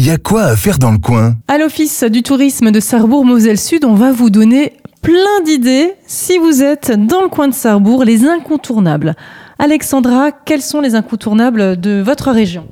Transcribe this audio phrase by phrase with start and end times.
[0.00, 1.36] il y a quoi à faire dans le coin?
[1.46, 6.90] À l'Office du tourisme de Sarrebourg-Moselle-Sud, on va vous donner plein d'idées si vous êtes
[7.06, 9.14] dans le coin de Sarrebourg, les incontournables.
[9.58, 12.66] Alexandra, quels sont les incontournables de votre région?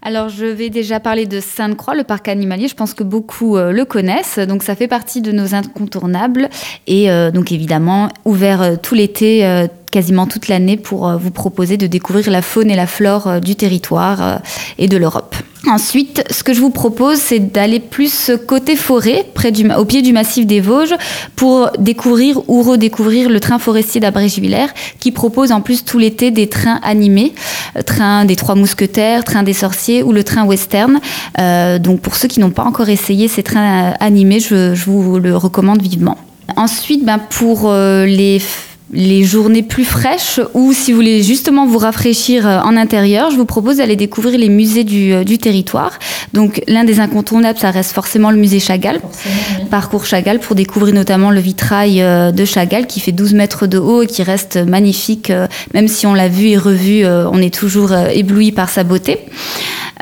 [0.00, 2.66] Alors, je vais déjà parler de Sainte-Croix, le parc animalier.
[2.66, 4.38] Je pense que beaucoup euh, le connaissent.
[4.38, 6.48] Donc, ça fait partie de nos incontournables.
[6.86, 11.86] Et euh, donc, évidemment, ouvert euh, tout l'été, quasiment toute l'année, pour vous proposer de
[11.86, 14.40] découvrir la faune et la flore du territoire
[14.78, 15.36] et de l'Europe.
[15.66, 20.02] Ensuite, ce que je vous propose, c'est d'aller plus côté forêt, près du, au pied
[20.02, 20.94] du massif des Vosges,
[21.36, 26.48] pour découvrir ou redécouvrir le train forestier d'Abré-Juillère, qui propose en plus tout l'été des
[26.48, 27.34] trains animés,
[27.76, 31.00] euh, train des Trois Mousquetaires, train des Sorciers ou le train western.
[31.38, 35.18] Euh, donc pour ceux qui n'ont pas encore essayé ces trains euh, animés, je, vous
[35.18, 36.18] le recommande vivement.
[36.56, 38.38] Ensuite, ben, pour les
[38.92, 43.36] les journées plus fraîches ou si vous voulez justement vous rafraîchir euh, en intérieur, je
[43.36, 45.98] vous propose d'aller découvrir les musées du, euh, territoire.
[46.32, 49.00] Donc l'un des incontournables, ça reste forcément le musée Chagall,
[49.70, 53.78] parcours Chagall pour découvrir notamment le vitrail euh, de Chagall qui fait 12 mètres de
[53.78, 55.32] haut et qui reste magnifique,
[55.72, 59.18] même si on l'a vu et revu, on est toujours ébloui par sa beauté.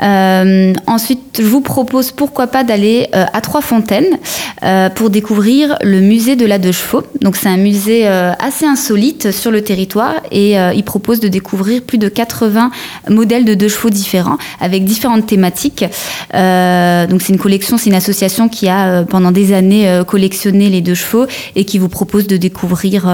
[0.01, 4.17] Euh, ensuite, je vous propose pourquoi pas d'aller euh, à Trois-Fontaines
[4.63, 7.03] euh, pour découvrir le musée de la deux chevaux.
[7.21, 11.97] Donc c'est un musée assez insolite sur le territoire et il propose de découvrir plus
[11.97, 12.71] de 80
[13.09, 15.83] modèles de deux chevaux différents avec différentes thématiques.
[16.31, 20.95] donc c'est une collection, c'est une association qui a pendant des années collectionné les deux
[20.95, 23.05] chevaux et qui vous propose de découvrir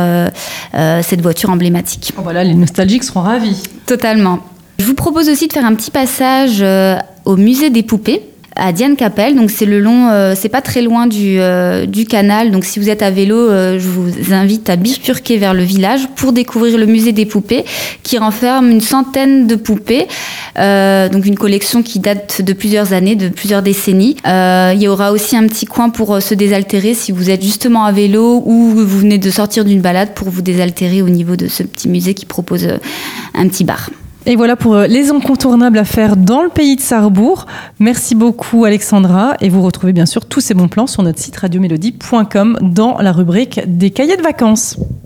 [0.73, 2.13] cette voiture emblématique.
[2.17, 3.61] Oh, voilà, les nostalgiques seront ravis.
[3.85, 4.39] Totalement.
[4.79, 8.21] Je vous propose aussi de faire un petit passage euh, au musée des poupées
[8.55, 9.35] à Diane Capelle.
[9.35, 12.49] Donc c'est le long, euh, c'est pas très loin du, euh, du, canal.
[12.51, 16.31] Donc si vous êtes à vélo, je vous invite à bifurquer vers le village pour
[16.31, 17.65] découvrir le musée des poupées,
[18.03, 20.07] qui renferme une centaine de poupées.
[20.55, 24.15] donc une collection qui date de plusieurs années, de plusieurs décennies.
[24.25, 27.91] il y aura aussi un petit coin pour se désaltérer si vous êtes justement à
[27.91, 31.63] vélo ou vous venez de sortir d'une balade pour vous désaltérer au niveau de ce
[31.63, 32.67] petit musée qui propose
[33.33, 33.89] un petit bar.
[34.25, 37.45] Et voilà pour euh, les incontournables à faire dans le pays de Sarrebourg.
[37.79, 41.37] Merci beaucoup Alexandra et vous retrouvez bien sûr tous ces bons plans sur notre site
[41.37, 44.77] radiomélodie.com dans la rubrique des cahiers de vacances.